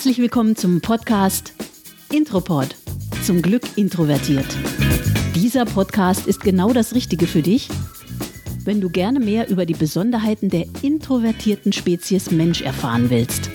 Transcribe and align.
Herzlich 0.00 0.16
willkommen 0.16 0.56
zum 0.56 0.80
Podcast 0.80 1.52
Intropod. 2.10 2.74
Zum 3.22 3.42
Glück 3.42 3.76
introvertiert. 3.76 4.46
Dieser 5.34 5.66
Podcast 5.66 6.26
ist 6.26 6.40
genau 6.40 6.72
das 6.72 6.94
Richtige 6.94 7.26
für 7.26 7.42
dich, 7.42 7.68
wenn 8.64 8.80
du 8.80 8.88
gerne 8.88 9.20
mehr 9.20 9.50
über 9.50 9.66
die 9.66 9.74
Besonderheiten 9.74 10.48
der 10.48 10.64
introvertierten 10.80 11.74
Spezies 11.74 12.30
Mensch 12.30 12.62
erfahren 12.62 13.10
willst. 13.10 13.50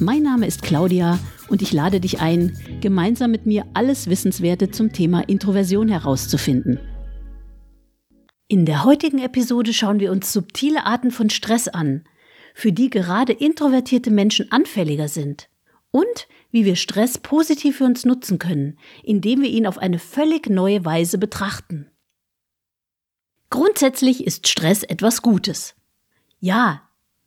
Mein 0.00 0.24
Name 0.24 0.48
ist 0.48 0.64
Claudia 0.64 1.20
und 1.48 1.62
ich 1.62 1.72
lade 1.72 2.00
dich 2.00 2.20
ein, 2.20 2.58
gemeinsam 2.80 3.30
mit 3.30 3.46
mir 3.46 3.66
alles 3.72 4.10
Wissenswerte 4.10 4.72
zum 4.72 4.92
Thema 4.92 5.20
Introversion 5.28 5.88
herauszufinden. 5.88 6.80
In 8.48 8.66
der 8.66 8.82
heutigen 8.82 9.20
Episode 9.20 9.72
schauen 9.74 10.00
wir 10.00 10.10
uns 10.10 10.32
subtile 10.32 10.86
Arten 10.86 11.12
von 11.12 11.30
Stress 11.30 11.68
an, 11.68 12.02
für 12.54 12.72
die 12.72 12.90
gerade 12.90 13.32
introvertierte 13.32 14.10
Menschen 14.10 14.50
anfälliger 14.52 15.08
sind. 15.08 15.48
Und 15.90 16.28
wie 16.50 16.64
wir 16.64 16.76
Stress 16.76 17.18
positiv 17.18 17.78
für 17.78 17.84
uns 17.84 18.04
nutzen 18.04 18.38
können, 18.38 18.78
indem 19.02 19.42
wir 19.42 19.48
ihn 19.48 19.66
auf 19.66 19.78
eine 19.78 19.98
völlig 19.98 20.48
neue 20.48 20.84
Weise 20.84 21.18
betrachten. 21.18 21.90
Grundsätzlich 23.50 24.24
ist 24.24 24.46
Stress 24.46 24.82
etwas 24.84 25.22
Gutes. 25.22 25.74
Ja, 26.38 26.82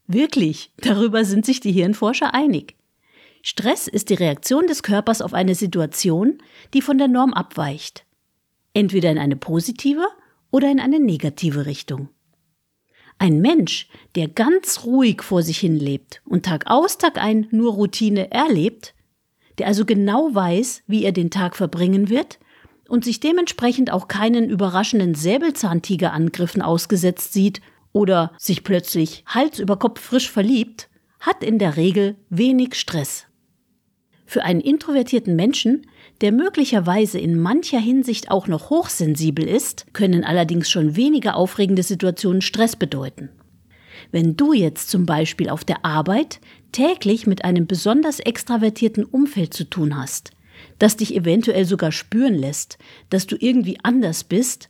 wirklich, 0.08 0.72
darüber 0.78 1.26
sind 1.26 1.46
sich 1.46 1.60
die 1.60 1.74
Hirnforscher 1.74 2.34
einig. 2.34 2.76
Stress 3.42 3.90
ist 3.90 4.10
die 4.10 4.14
Reaktion 4.14 4.68
des 4.68 4.84
Körpers 4.84 5.22
auf 5.22 5.34
eine 5.34 5.54
Situation, 5.54 6.42
die 6.74 6.82
von 6.82 6.98
der 6.98 7.10
Norm 7.10 7.34
abweicht. 7.34 8.06
Entweder 8.74 9.12
in 9.12 9.18
eine 9.18 9.36
positive 9.36 10.08
oder 10.50 10.72
in 10.72 10.80
eine 10.80 11.00
negative 11.00 11.66
Richtung. 11.66 12.08
Ein 13.18 13.40
Mensch, 13.40 13.88
der 14.16 14.28
ganz 14.28 14.84
ruhig 14.86 15.24
vor 15.24 15.44
sich 15.44 15.60
hin 15.60 15.78
lebt 15.78 16.22
und 16.26 16.46
Tag 16.46 16.68
aus, 16.68 16.98
Tag 16.98 17.18
ein 17.18 17.48
nur 17.52 17.74
Routine 17.74 18.32
erlebt, 18.32 18.94
der 19.58 19.68
also 19.68 19.86
genau 19.86 20.34
weiß, 20.34 20.84
wie 20.88 21.04
er 21.04 21.12
den 21.12 21.30
Tag 21.30 21.56
verbringen 21.56 22.10
wird 22.10 22.40
und 22.88 23.06
sich 23.06 23.20
dementsprechend 23.20 23.92
auch 23.92 24.08
keinen 24.08 24.50
überraschenden 24.50 25.16
Säbelzahntigerangriffen 25.16 26.62
ausgesetzt 26.62 27.34
sieht 27.34 27.62
oder 27.92 28.34
sich 28.38 28.64
plötzlich 28.64 29.24
Hals 29.28 29.60
über 29.60 29.78
Kopf 29.78 30.02
frisch 30.02 30.30
verliebt, 30.30 30.90
hat 31.20 31.44
in 31.44 31.60
der 31.60 31.78
Regel 31.78 32.16
wenig 32.30 32.76
Stress. 32.76 33.26
Für 34.26 34.44
einen 34.44 34.62
introvertierten 34.62 35.36
Menschen 35.36 35.88
der 36.22 36.32
möglicherweise 36.32 37.20
in 37.20 37.40
mancher 37.40 37.80
Hinsicht 37.80 38.32
auch 38.32 38.48
noch 38.48 38.70
hochsensibel 38.70 39.48
ist, 39.48 39.94
können 39.94 40.24
allerdings 40.24 40.70
schon 40.70 40.96
weniger 40.96 41.36
aufregende 41.36 41.84
Situationen 41.84 42.42
Stress 42.42 42.76
bedeuten. 42.76 43.30
Wenn 44.12 44.36
du 44.36 44.54
jetzt 44.54 44.90
zum 44.90 45.06
Beispiel 45.06 45.50
auf 45.50 45.64
der 45.64 45.86
Arbeit 45.86 46.40
täglich 46.72 47.28
mit 47.28 47.44
einem 47.44 47.68
besonders 47.68 48.20
extravertierten 48.20 49.06
Umfeld 49.06 49.54
zu 49.54 49.64
tun 49.64 49.98
hast, 49.98 50.32
das 50.80 50.98
dich 50.98 51.16
eventuell 51.16 51.66
sogar 51.66 51.92
spüren 51.92 52.36
lässt, 52.36 52.78
dass 53.10 53.28
du 53.28 53.36
irgendwie 53.40 53.78
anders 53.84 54.24
bist, 54.24 54.70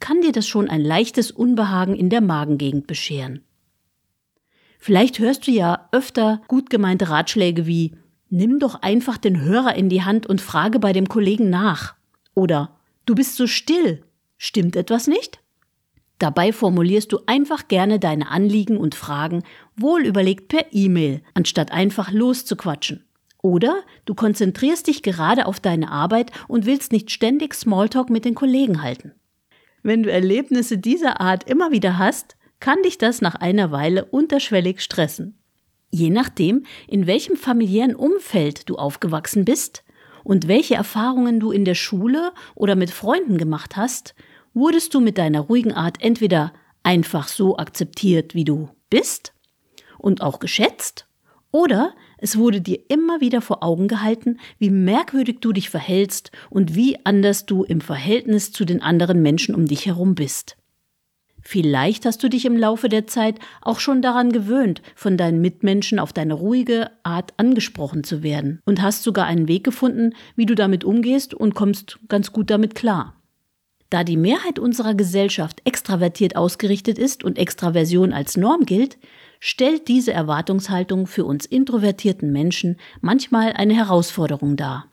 kann 0.00 0.20
dir 0.20 0.32
das 0.32 0.48
schon 0.48 0.68
ein 0.68 0.80
leichtes 0.80 1.30
Unbehagen 1.30 1.94
in 1.94 2.10
der 2.10 2.20
Magengegend 2.20 2.86
bescheren. 2.86 3.42
Vielleicht 4.78 5.20
hörst 5.20 5.46
du 5.46 5.52
ja 5.52 5.88
öfter 5.92 6.42
gut 6.48 6.68
gemeinte 6.68 7.08
Ratschläge 7.08 7.66
wie 7.66 7.94
Nimm 8.34 8.58
doch 8.58 8.80
einfach 8.80 9.18
den 9.18 9.42
Hörer 9.42 9.74
in 9.74 9.90
die 9.90 10.04
Hand 10.04 10.26
und 10.26 10.40
frage 10.40 10.78
bei 10.78 10.94
dem 10.94 11.06
Kollegen 11.06 11.50
nach. 11.50 11.96
Oder 12.34 12.78
Du 13.04 13.14
bist 13.14 13.36
so 13.36 13.46
still. 13.46 14.04
Stimmt 14.38 14.74
etwas 14.74 15.06
nicht? 15.06 15.40
Dabei 16.18 16.54
formulierst 16.54 17.12
du 17.12 17.18
einfach 17.26 17.68
gerne 17.68 17.98
deine 17.98 18.30
Anliegen 18.30 18.78
und 18.78 18.94
Fragen 18.94 19.42
wohl 19.76 20.06
überlegt 20.06 20.48
per 20.48 20.64
E-Mail, 20.70 21.20
anstatt 21.34 21.72
einfach 21.72 22.10
loszuquatschen. 22.10 23.04
Oder 23.42 23.82
du 24.06 24.14
konzentrierst 24.14 24.86
dich 24.86 25.02
gerade 25.02 25.44
auf 25.44 25.60
deine 25.60 25.90
Arbeit 25.90 26.30
und 26.48 26.64
willst 26.64 26.90
nicht 26.90 27.10
ständig 27.10 27.52
Smalltalk 27.52 28.08
mit 28.08 28.24
den 28.24 28.34
Kollegen 28.34 28.82
halten. 28.82 29.12
Wenn 29.82 30.04
du 30.04 30.10
Erlebnisse 30.10 30.78
dieser 30.78 31.20
Art 31.20 31.50
immer 31.50 31.70
wieder 31.70 31.98
hast, 31.98 32.36
kann 32.60 32.82
dich 32.82 32.96
das 32.96 33.20
nach 33.20 33.34
einer 33.34 33.72
Weile 33.72 34.06
unterschwellig 34.06 34.80
stressen. 34.80 35.41
Je 35.94 36.08
nachdem, 36.08 36.64
in 36.88 37.06
welchem 37.06 37.36
familiären 37.36 37.94
Umfeld 37.94 38.68
du 38.70 38.76
aufgewachsen 38.76 39.44
bist 39.44 39.84
und 40.24 40.48
welche 40.48 40.74
Erfahrungen 40.74 41.38
du 41.38 41.52
in 41.52 41.66
der 41.66 41.74
Schule 41.74 42.32
oder 42.54 42.76
mit 42.76 42.90
Freunden 42.90 43.36
gemacht 43.36 43.76
hast, 43.76 44.14
wurdest 44.54 44.94
du 44.94 45.00
mit 45.00 45.18
deiner 45.18 45.40
ruhigen 45.40 45.72
Art 45.72 45.98
entweder 46.00 46.54
einfach 46.82 47.28
so 47.28 47.58
akzeptiert, 47.58 48.34
wie 48.34 48.44
du 48.44 48.70
bist 48.88 49.34
und 49.98 50.22
auch 50.22 50.38
geschätzt, 50.38 51.06
oder 51.50 51.94
es 52.16 52.38
wurde 52.38 52.62
dir 52.62 52.78
immer 52.88 53.20
wieder 53.20 53.42
vor 53.42 53.62
Augen 53.62 53.86
gehalten, 53.86 54.38
wie 54.58 54.70
merkwürdig 54.70 55.40
du 55.40 55.52
dich 55.52 55.68
verhältst 55.68 56.32
und 56.48 56.74
wie 56.74 57.04
anders 57.04 57.44
du 57.44 57.62
im 57.64 57.82
Verhältnis 57.82 58.52
zu 58.52 58.64
den 58.64 58.80
anderen 58.80 59.20
Menschen 59.20 59.54
um 59.54 59.66
dich 59.66 59.84
herum 59.84 60.14
bist. 60.14 60.56
Vielleicht 61.42 62.06
hast 62.06 62.22
du 62.22 62.28
dich 62.28 62.44
im 62.44 62.56
Laufe 62.56 62.88
der 62.88 63.06
Zeit 63.06 63.38
auch 63.60 63.80
schon 63.80 64.00
daran 64.00 64.32
gewöhnt, 64.32 64.80
von 64.94 65.16
deinen 65.16 65.40
Mitmenschen 65.40 65.98
auf 65.98 66.12
deine 66.12 66.34
ruhige 66.34 66.90
Art 67.02 67.34
angesprochen 67.36 68.04
zu 68.04 68.22
werden 68.22 68.60
und 68.64 68.80
hast 68.80 69.02
sogar 69.02 69.26
einen 69.26 69.48
Weg 69.48 69.64
gefunden, 69.64 70.14
wie 70.36 70.46
du 70.46 70.54
damit 70.54 70.84
umgehst 70.84 71.34
und 71.34 71.54
kommst 71.54 71.98
ganz 72.08 72.32
gut 72.32 72.50
damit 72.50 72.74
klar. 72.74 73.16
Da 73.90 74.04
die 74.04 74.16
Mehrheit 74.16 74.58
unserer 74.58 74.94
Gesellschaft 74.94 75.60
extravertiert 75.64 76.36
ausgerichtet 76.36 76.98
ist 76.98 77.24
und 77.24 77.38
Extraversion 77.38 78.14
als 78.14 78.38
Norm 78.38 78.64
gilt, 78.64 78.96
stellt 79.38 79.88
diese 79.88 80.12
Erwartungshaltung 80.12 81.06
für 81.06 81.24
uns 81.24 81.44
introvertierten 81.44 82.32
Menschen 82.32 82.78
manchmal 83.00 83.52
eine 83.52 83.74
Herausforderung 83.74 84.56
dar. 84.56 84.91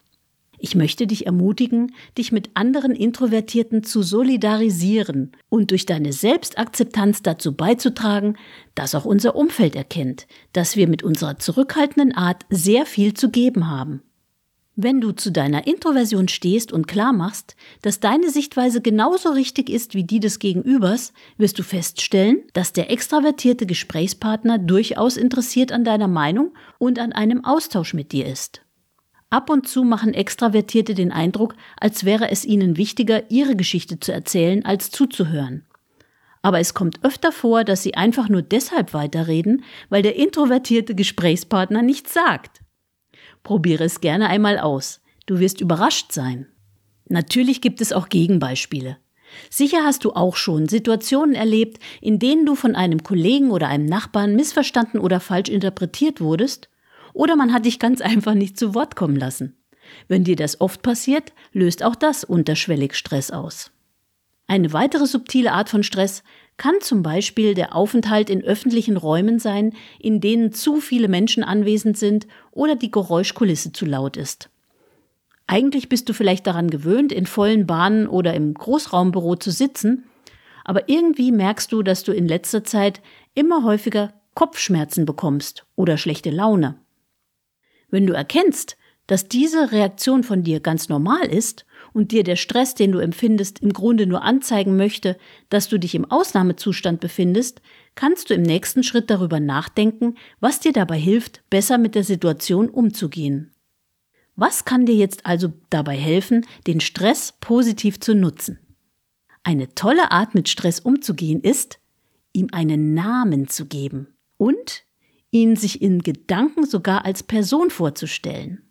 Ich 0.61 0.75
möchte 0.75 1.07
dich 1.07 1.25
ermutigen, 1.25 1.93
dich 2.17 2.33
mit 2.33 2.51
anderen 2.53 2.91
Introvertierten 2.91 3.83
zu 3.83 4.03
solidarisieren 4.03 5.31
und 5.47 5.71
durch 5.71 5.85
deine 5.85 6.11
Selbstakzeptanz 6.11 7.23
dazu 7.23 7.53
beizutragen, 7.53 8.35
dass 8.75 8.93
auch 8.93 9.05
unser 9.05 9.35
Umfeld 9.35 9.75
erkennt, 9.75 10.27
dass 10.51 10.75
wir 10.75 10.89
mit 10.89 11.01
unserer 11.01 11.39
zurückhaltenden 11.39 12.13
Art 12.13 12.45
sehr 12.49 12.85
viel 12.85 13.13
zu 13.13 13.29
geben 13.29 13.69
haben. 13.69 14.01
Wenn 14.81 15.01
du 15.01 15.11
zu 15.11 15.31
deiner 15.31 15.67
Introversion 15.67 16.27
stehst 16.29 16.71
und 16.71 16.87
klar 16.87 17.11
machst, 17.11 17.57
dass 17.81 17.99
deine 17.99 18.29
Sichtweise 18.29 18.81
genauso 18.81 19.29
richtig 19.29 19.69
ist 19.69 19.93
wie 19.93 20.05
die 20.05 20.21
des 20.21 20.39
Gegenübers, 20.39 21.11
wirst 21.37 21.59
du 21.59 21.63
feststellen, 21.63 22.43
dass 22.53 22.71
der 22.71 22.89
extravertierte 22.89 23.65
Gesprächspartner 23.65 24.57
durchaus 24.57 25.17
interessiert 25.17 25.73
an 25.73 25.83
deiner 25.83 26.07
Meinung 26.07 26.53
und 26.77 26.97
an 26.97 27.11
einem 27.11 27.43
Austausch 27.43 27.93
mit 27.93 28.13
dir 28.13 28.25
ist. 28.25 28.61
Ab 29.31 29.51
und 29.51 29.67
zu 29.67 29.83
machen 29.83 30.15
Extravertierte 30.15 30.95
den 30.95 31.11
Eindruck, 31.11 31.55
als 31.79 32.03
wäre 32.03 32.31
es 32.31 32.45
ihnen 32.45 32.77
wichtiger, 32.77 33.29
ihre 33.29 33.55
Geschichte 33.55 33.99
zu 33.99 34.11
erzählen, 34.11 34.65
als 34.65 34.89
zuzuhören. 34.89 35.65
Aber 36.41 36.59
es 36.59 36.73
kommt 36.73 37.03
öfter 37.03 37.31
vor, 37.31 37.63
dass 37.63 37.83
sie 37.83 37.95
einfach 37.95 38.27
nur 38.27 38.41
deshalb 38.41 38.93
weiterreden, 38.93 39.63
weil 39.89 40.01
der 40.01 40.15
introvertierte 40.15 40.95
Gesprächspartner 40.95 41.83
nichts 41.83 42.13
sagt. 42.13 42.61
Probiere 43.43 43.83
es 43.83 44.01
gerne 44.01 44.29
einmal 44.29 44.57
aus. 44.57 45.01
Du 45.27 45.39
wirst 45.39 45.61
überrascht 45.61 46.11
sein. 46.11 46.47
Natürlich 47.07 47.61
gibt 47.61 47.81
es 47.81 47.93
auch 47.93 48.09
Gegenbeispiele. 48.09 48.97
Sicher 49.51 49.83
hast 49.83 50.05
du 50.05 50.13
auch 50.13 50.37
schon 50.37 50.67
Situationen 50.67 51.35
erlebt, 51.35 51.77
in 52.01 52.17
denen 52.17 52.47
du 52.47 52.55
von 52.55 52.75
einem 52.75 53.03
Kollegen 53.03 53.51
oder 53.51 53.67
einem 53.67 53.85
Nachbarn 53.85 54.35
missverstanden 54.35 54.99
oder 54.99 55.19
falsch 55.19 55.49
interpretiert 55.49 56.19
wurdest 56.19 56.68
oder 57.13 57.35
man 57.35 57.53
hat 57.53 57.65
dich 57.65 57.79
ganz 57.79 58.01
einfach 58.01 58.33
nicht 58.33 58.57
zu 58.57 58.73
Wort 58.73 58.95
kommen 58.95 59.15
lassen. 59.15 59.55
Wenn 60.07 60.23
dir 60.23 60.35
das 60.35 60.61
oft 60.61 60.81
passiert, 60.81 61.33
löst 61.51 61.83
auch 61.83 61.95
das 61.95 62.23
unterschwellig 62.23 62.95
Stress 62.95 63.31
aus. 63.31 63.71
Eine 64.47 64.73
weitere 64.73 65.05
subtile 65.05 65.51
Art 65.51 65.69
von 65.69 65.83
Stress 65.83 66.23
kann 66.57 66.75
zum 66.81 67.03
Beispiel 67.03 67.53
der 67.53 67.75
Aufenthalt 67.75 68.29
in 68.29 68.43
öffentlichen 68.43 68.97
Räumen 68.97 69.39
sein, 69.39 69.73
in 69.99 70.21
denen 70.21 70.51
zu 70.51 70.81
viele 70.81 71.07
Menschen 71.07 71.43
anwesend 71.43 71.97
sind 71.97 72.27
oder 72.51 72.75
die 72.75 72.91
Geräuschkulisse 72.91 73.71
zu 73.73 73.85
laut 73.85 74.17
ist. 74.17 74.49
Eigentlich 75.47 75.89
bist 75.89 76.09
du 76.09 76.13
vielleicht 76.13 76.45
daran 76.45 76.69
gewöhnt, 76.69 77.11
in 77.11 77.25
vollen 77.25 77.65
Bahnen 77.65 78.07
oder 78.07 78.33
im 78.33 78.53
Großraumbüro 78.53 79.35
zu 79.35 79.51
sitzen, 79.51 80.03
aber 80.65 80.89
irgendwie 80.89 81.31
merkst 81.31 81.71
du, 81.71 81.81
dass 81.81 82.03
du 82.03 82.11
in 82.11 82.27
letzter 82.27 82.63
Zeit 82.63 83.01
immer 83.33 83.63
häufiger 83.63 84.13
Kopfschmerzen 84.35 85.05
bekommst 85.05 85.65
oder 85.75 85.97
schlechte 85.97 86.29
Laune. 86.29 86.75
Wenn 87.91 88.07
du 88.07 88.13
erkennst, 88.13 88.77
dass 89.07 89.27
diese 89.27 89.71
Reaktion 89.71 90.23
von 90.23 90.43
dir 90.43 90.59
ganz 90.59 90.87
normal 90.87 91.25
ist 91.25 91.65
und 91.93 92.11
dir 92.11 92.23
der 92.23 92.35
Stress, 92.35 92.75
den 92.75 92.91
du 92.91 92.99
empfindest, 92.99 93.59
im 93.59 93.73
Grunde 93.73 94.05
nur 94.05 94.21
anzeigen 94.21 94.77
möchte, 94.77 95.17
dass 95.49 95.67
du 95.67 95.79
dich 95.79 95.95
im 95.95 96.05
Ausnahmezustand 96.05 96.99
befindest, 96.99 97.61
kannst 97.95 98.29
du 98.29 98.35
im 98.35 98.43
nächsten 98.43 98.83
Schritt 98.83 99.09
darüber 99.09 99.39
nachdenken, 99.39 100.15
was 100.39 100.59
dir 100.59 100.73
dabei 100.73 100.99
hilft, 100.99 101.41
besser 101.49 101.79
mit 101.79 101.95
der 101.95 102.03
Situation 102.03 102.69
umzugehen. 102.69 103.51
Was 104.35 104.63
kann 104.63 104.85
dir 104.85 104.95
jetzt 104.95 105.25
also 105.25 105.51
dabei 105.71 105.97
helfen, 105.97 106.45
den 106.67 106.79
Stress 106.79 107.33
positiv 107.41 107.99
zu 107.99 108.13
nutzen? 108.13 108.59
Eine 109.43 109.73
tolle 109.73 110.11
Art, 110.11 110.35
mit 110.35 110.49
Stress 110.49 110.79
umzugehen, 110.79 111.41
ist, 111.41 111.79
ihm 112.31 112.49
einen 112.51 112.93
Namen 112.93 113.47
zu 113.47 113.65
geben 113.65 114.13
und 114.37 114.83
ihn 115.31 115.55
sich 115.55 115.81
in 115.81 116.01
Gedanken 116.01 116.65
sogar 116.65 117.05
als 117.05 117.23
Person 117.23 117.69
vorzustellen. 117.69 118.63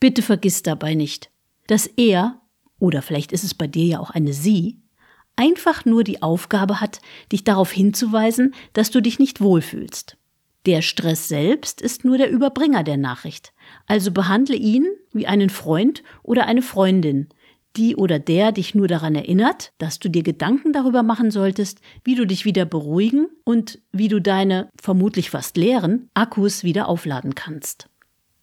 Bitte 0.00 0.22
vergiss 0.22 0.62
dabei 0.62 0.94
nicht, 0.94 1.30
dass 1.66 1.86
er, 1.86 2.40
oder 2.78 3.02
vielleicht 3.02 3.32
ist 3.32 3.44
es 3.44 3.54
bei 3.54 3.66
dir 3.66 3.84
ja 3.84 4.00
auch 4.00 4.10
eine 4.10 4.32
sie, 4.32 4.80
einfach 5.36 5.84
nur 5.84 6.04
die 6.04 6.22
Aufgabe 6.22 6.80
hat, 6.80 7.00
dich 7.32 7.44
darauf 7.44 7.72
hinzuweisen, 7.72 8.54
dass 8.72 8.90
du 8.90 9.00
dich 9.00 9.18
nicht 9.18 9.40
wohlfühlst. 9.40 10.16
Der 10.66 10.82
Stress 10.82 11.28
selbst 11.28 11.80
ist 11.80 12.04
nur 12.04 12.18
der 12.18 12.30
Überbringer 12.30 12.82
der 12.82 12.96
Nachricht. 12.96 13.54
Also 13.86 14.10
behandle 14.10 14.56
ihn 14.56 14.86
wie 15.12 15.26
einen 15.26 15.50
Freund 15.50 16.02
oder 16.22 16.46
eine 16.46 16.62
Freundin, 16.62 17.28
die 17.78 17.94
oder 17.96 18.18
der 18.18 18.52
dich 18.52 18.74
nur 18.74 18.88
daran 18.88 19.14
erinnert, 19.14 19.72
dass 19.78 20.00
du 20.00 20.10
dir 20.10 20.24
Gedanken 20.24 20.72
darüber 20.72 21.02
machen 21.02 21.30
solltest, 21.30 21.80
wie 22.02 22.16
du 22.16 22.26
dich 22.26 22.44
wieder 22.44 22.64
beruhigen 22.64 23.28
und 23.44 23.80
wie 23.92 24.08
du 24.08 24.20
deine 24.20 24.68
vermutlich 24.80 25.30
fast 25.30 25.56
leeren 25.56 26.10
Akkus 26.14 26.64
wieder 26.64 26.88
aufladen 26.88 27.36
kannst. 27.36 27.88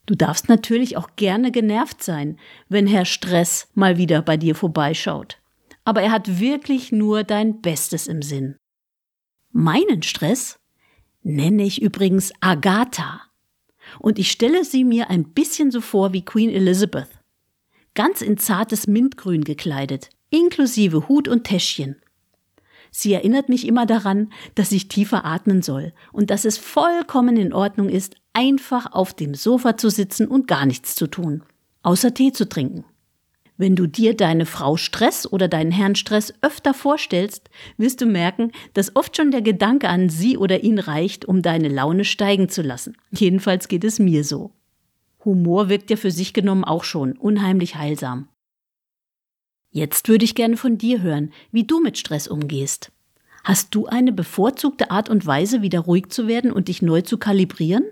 Du 0.06 0.16
darfst 0.16 0.48
natürlich 0.50 0.98
auch 0.98 1.16
gerne 1.16 1.52
genervt 1.52 2.02
sein, 2.02 2.38
wenn 2.70 2.88
Herr 2.88 3.06
Stress 3.06 3.68
mal 3.74 3.98
wieder 3.98 4.22
bei 4.22 4.38
dir 4.38 4.56
vorbeischaut. 4.56 5.40
Aber 5.84 6.02
er 6.02 6.12
hat 6.12 6.40
wirklich 6.40 6.92
nur 6.92 7.24
dein 7.24 7.62
Bestes 7.62 8.08
im 8.08 8.22
Sinn. 8.22 8.56
Meinen 9.52 10.02
Stress 10.04 10.60
nenne 11.24 11.64
ich 11.64 11.82
übrigens 11.82 12.32
Agatha. 12.40 13.22
Und 14.00 14.18
ich 14.18 14.32
stelle 14.32 14.64
sie 14.64 14.84
mir 14.84 15.10
ein 15.10 15.34
bisschen 15.34 15.72
so 15.72 15.82
vor 15.82 16.14
wie 16.14 16.24
Queen 16.24 16.50
Elizabeth. 16.50 17.10
Ganz 17.96 18.22
in 18.22 18.38
zartes 18.38 18.88
Mintgrün 18.88 19.46
gekleidet, 19.46 20.10
inklusive 20.30 21.08
Hut 21.08 21.30
und 21.30 21.46
Täschchen. 21.46 21.96
Sie 22.92 23.14
erinnert 23.14 23.50
mich 23.50 23.66
immer 23.66 23.86
daran, 23.86 24.32
dass 24.54 24.74
ich 24.74 24.90
tiefer 24.90 25.26
atmen 25.26 25.62
soll 25.62 25.94
und 26.12 26.30
dass 26.30 26.44
es 26.46 26.58
vollkommen 26.58 27.38
in 27.38 27.54
Ordnung 27.54 27.88
ist, 27.90 28.16
einfach 28.34 28.92
auf 28.92 29.14
dem 29.14 29.34
Sofa 29.34 29.78
zu 29.78 29.90
sitzen 29.90 30.28
und 30.28 30.48
gar 30.48 30.66
nichts 30.66 30.94
zu 30.96 31.08
tun, 31.08 31.44
außer 31.84 32.14
Tee 32.14 32.34
zu 32.34 32.50
trinken. 32.50 32.84
Wenn 33.58 33.78
du 33.78 33.88
dir 33.88 34.16
deine 34.16 34.46
Frau 34.46 34.76
Stress 34.76 35.26
oder 35.26 35.48
deinen 35.48 35.72
Herrn 35.72 35.96
Stress 35.96 36.34
öfter 36.42 36.74
vorstellst, 36.74 37.50
wirst 37.78 38.02
du 38.02 38.06
merken, 38.06 38.52
dass 38.74 38.96
oft 38.98 39.16
schon 39.16 39.32
der 39.32 39.42
Gedanke 39.42 39.88
an 39.88 40.10
sie 40.10 40.38
oder 40.38 40.64
ihn 40.64 40.80
reicht, 40.80 41.24
um 41.24 41.42
deine 41.42 41.70
Laune 41.70 42.04
steigen 42.04 42.50
zu 42.50 42.62
lassen. 42.62 42.98
Jedenfalls 43.12 43.70
geht 43.70 43.86
es 43.86 44.00
mir 44.00 44.26
so. 44.26 44.52
Humor 45.26 45.70
wirkt 45.70 45.90
ja 45.90 45.98
für 45.98 46.12
sich 46.12 46.34
genommen 46.34 46.64
auch 46.64 46.84
schon 46.84 47.18
unheimlich 47.18 47.76
heilsam. 47.76 48.30
Jetzt 49.72 50.08
würde 50.08 50.24
ich 50.24 50.36
gerne 50.36 50.56
von 50.56 50.78
dir 50.78 51.02
hören, 51.02 51.34
wie 51.52 51.66
du 51.66 51.82
mit 51.82 51.98
Stress 51.98 52.28
umgehst. 52.28 52.92
Hast 53.44 53.76
du 53.76 53.88
eine 53.88 54.14
bevorzugte 54.14 54.90
Art 54.90 55.10
und 55.10 55.26
Weise, 55.26 55.62
wieder 55.62 55.82
ruhig 55.82 56.10
zu 56.10 56.28
werden 56.28 56.52
und 56.52 56.68
dich 56.68 56.82
neu 56.82 57.02
zu 57.02 57.18
kalibrieren? 57.18 57.84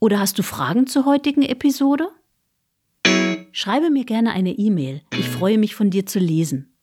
Oder 0.00 0.18
hast 0.18 0.38
du 0.38 0.42
Fragen 0.42 0.86
zur 0.86 1.04
heutigen 1.04 1.42
Episode? 1.42 2.08
Schreibe 3.52 3.90
mir 3.90 4.04
gerne 4.04 4.32
eine 4.32 4.52
E-Mail. 4.52 5.02
Ich 5.12 5.28
freue 5.28 5.58
mich 5.58 5.74
von 5.74 5.90
dir 5.90 6.06
zu 6.06 6.18
lesen. 6.18 6.74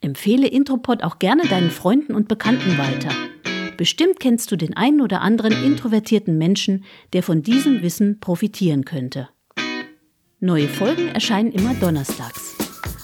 Empfehle 0.00 0.48
Intropod 0.48 1.02
auch 1.04 1.18
gerne 1.18 1.46
deinen 1.46 1.70
Freunden 1.70 2.14
und 2.14 2.28
Bekannten 2.28 2.78
weiter. 2.78 3.10
Bestimmt 3.76 4.20
kennst 4.20 4.50
du 4.50 4.56
den 4.56 4.76
einen 4.76 5.00
oder 5.00 5.20
anderen 5.20 5.52
introvertierten 5.52 6.38
Menschen, 6.38 6.84
der 7.12 7.22
von 7.22 7.42
diesem 7.42 7.82
Wissen 7.82 8.20
profitieren 8.20 8.84
könnte. 8.84 9.28
Neue 10.40 10.68
Folgen 10.68 11.08
erscheinen 11.08 11.52
immer 11.52 11.74
donnerstags. 11.74 12.54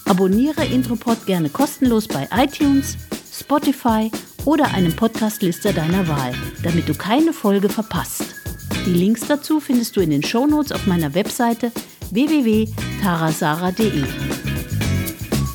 Abonniere 0.06 0.64
Intropod 0.64 1.26
gerne 1.26 1.48
kostenlos 1.48 2.08
bei 2.08 2.28
iTunes, 2.34 2.96
Spotify 3.32 4.10
oder 4.44 4.72
einem 4.74 4.94
Podcastlister 4.94 5.72
deiner 5.72 6.06
Wahl, 6.08 6.34
damit 6.62 6.88
du 6.88 6.94
keine 6.94 7.32
Folge 7.32 7.68
verpasst. 7.68 8.34
Die 8.86 8.92
Links 8.92 9.26
dazu 9.26 9.60
findest 9.60 9.96
du 9.96 10.00
in 10.00 10.10
den 10.10 10.22
Shownotes 10.22 10.72
auf 10.72 10.86
meiner 10.86 11.14
Webseite 11.14 11.72
www.tarasara.de. 12.10 14.04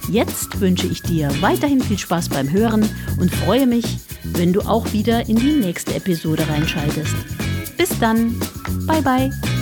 Jetzt 0.09 0.59
wünsche 0.61 0.87
ich 0.87 1.01
dir 1.01 1.29
weiterhin 1.41 1.81
viel 1.81 1.97
Spaß 1.97 2.29
beim 2.29 2.49
Hören 2.51 2.89
und 3.19 3.29
freue 3.29 3.67
mich, 3.67 3.97
wenn 4.37 4.53
du 4.53 4.61
auch 4.61 4.93
wieder 4.93 5.27
in 5.27 5.37
die 5.37 5.53
nächste 5.53 5.95
Episode 5.95 6.47
reinschaltest. 6.47 7.15
Bis 7.77 7.89
dann, 7.99 8.39
bye 8.85 9.01
bye. 9.01 9.56